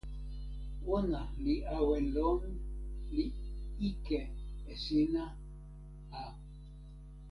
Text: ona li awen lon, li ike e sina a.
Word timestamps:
ona 0.95 1.21
li 1.43 1.55
awen 1.77 2.05
lon, 2.15 2.43
li 3.13 3.25
ike 3.89 4.19
e 4.71 4.73
sina 4.83 5.23
a. 6.21 6.21